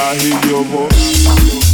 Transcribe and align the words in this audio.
I 0.00 0.14
hear 0.14 0.50
your 0.50 0.64
voice. 0.64 1.67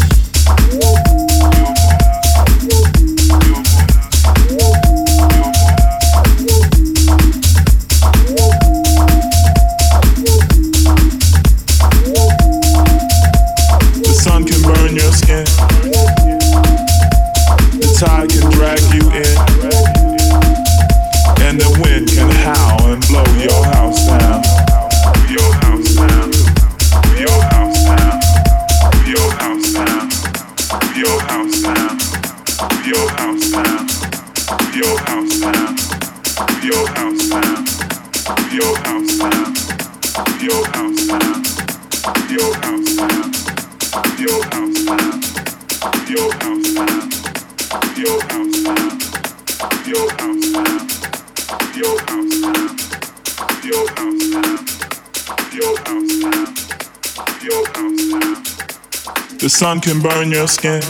Sun 59.74 59.80
can 59.80 60.02
burn 60.02 60.30
your 60.30 60.46
skin. 60.46 60.80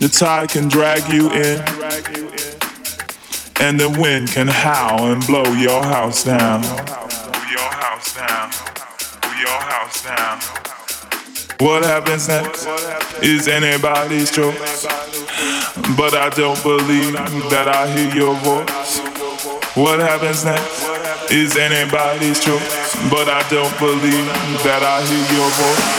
The 0.00 0.08
tide 0.08 0.50
can 0.50 0.68
drag 0.68 1.12
you 1.12 1.30
in. 1.30 1.58
And 3.60 3.78
the 3.78 3.88
wind 4.00 4.28
can 4.28 4.48
howl 4.48 5.12
and 5.12 5.24
blow 5.26 5.44
your 5.54 5.82
house 5.82 6.24
down. 6.24 6.62
Your 6.62 7.70
house 7.82 8.14
down. 8.14 8.50
Your 9.38 9.60
house 9.72 10.04
down. 10.04 10.38
What 11.60 11.84
happens 11.84 12.28
next 12.28 12.66
is 13.22 13.48
anybody's 13.48 14.30
choice. 14.30 14.86
But 15.96 16.14
I 16.14 16.30
don't 16.30 16.62
believe 16.62 17.12
that 17.50 17.66
I 17.68 17.90
hear 17.94 18.14
your 18.14 18.34
voice. 18.36 19.00
What 19.76 19.98
happens 19.98 20.44
next 20.44 21.30
is 21.30 21.56
anybody's 21.56 22.40
choice. 22.40 22.96
But 23.10 23.28
I 23.28 23.42
don't 23.50 23.76
believe 23.78 24.26
that 24.62 24.82
I 24.82 25.02
hear 25.06 25.38
your 25.38 25.50
voice. 25.50 25.97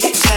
say 0.00 0.31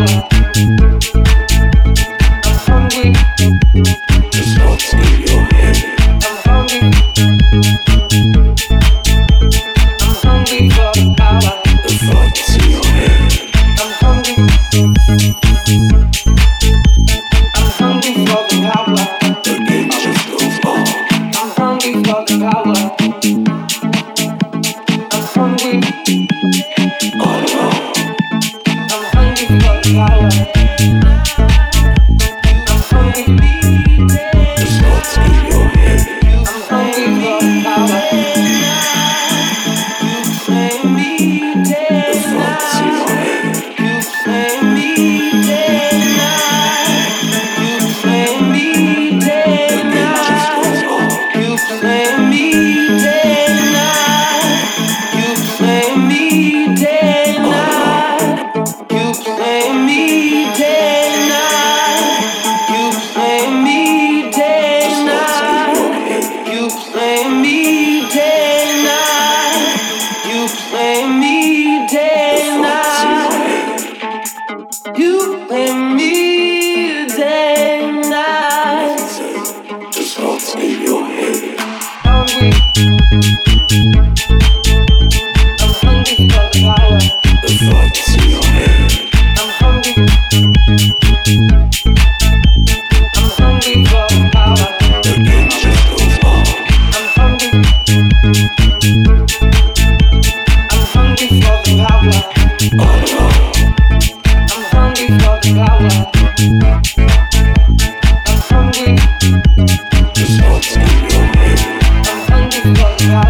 I'm 0.00 0.37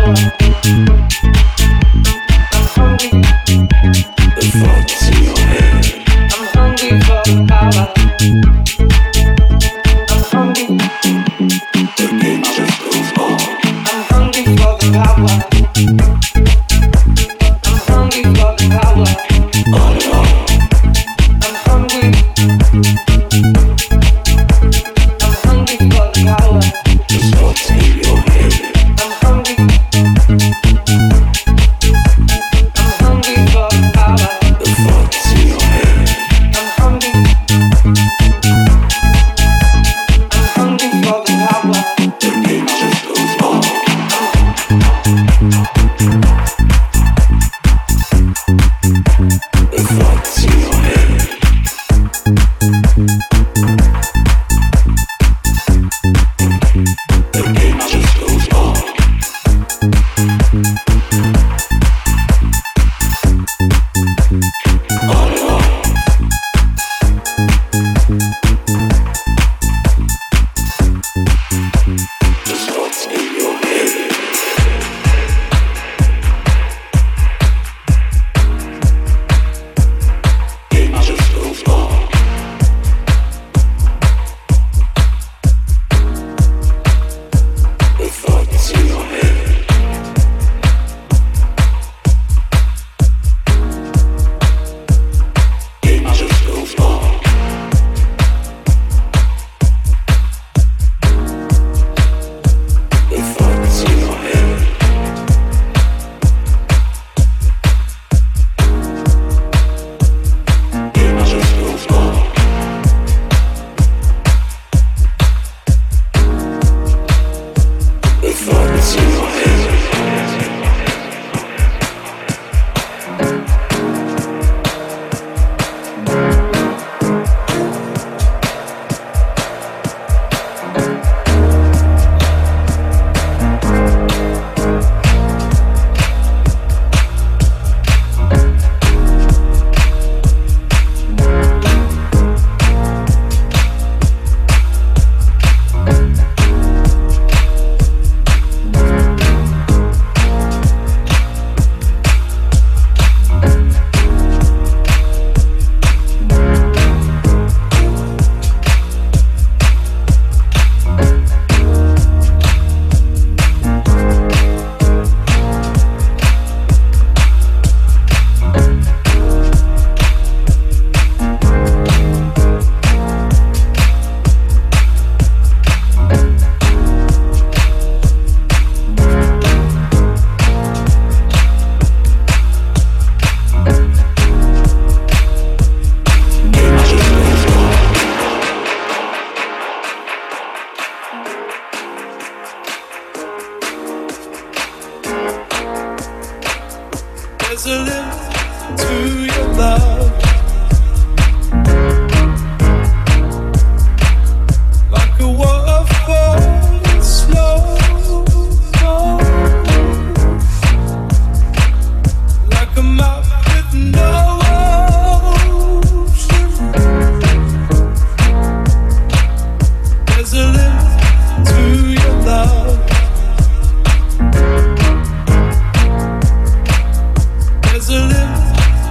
Música 0.07 1.57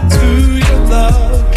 to 0.09 0.57
your 0.57 0.79
love. 0.87 1.56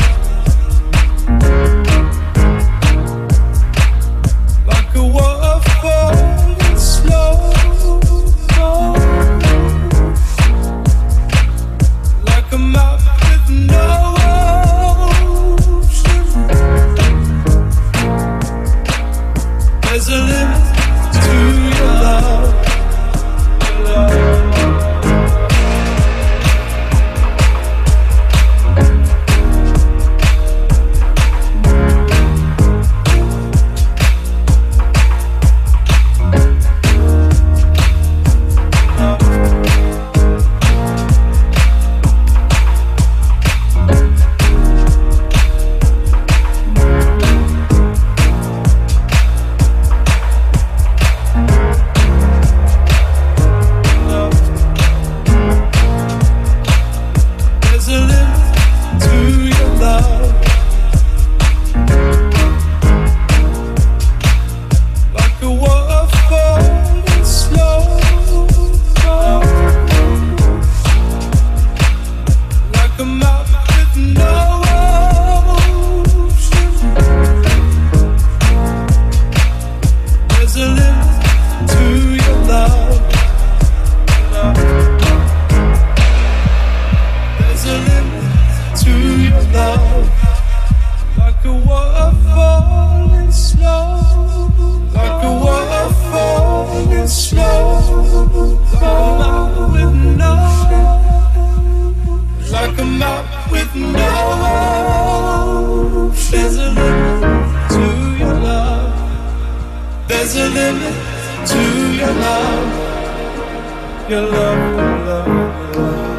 Your 114.11 114.23
love, 114.23 114.77
love, 115.07 115.29
love. 115.77 116.19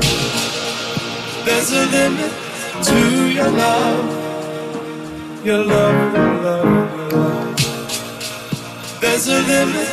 There's 1.44 1.72
a 1.74 1.86
limit 1.88 2.32
to 2.86 3.00
your 3.28 3.52
love. 3.52 4.06
Your 5.44 5.66
love, 5.66 6.14
love, 6.14 6.44
love. 6.46 7.58
There's 9.02 9.28
a 9.28 9.42
limit 9.42 9.90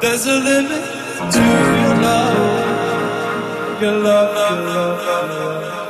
There's 0.01 0.25
a 0.27 0.39
limit 0.49 0.83
to 1.31 1.45
your 1.83 1.95
love. 2.03 3.81
Your 3.81 3.93
love, 3.93 4.35
your 4.35 4.61
love, 4.67 5.05
your 5.05 5.23
love. 5.29 5.80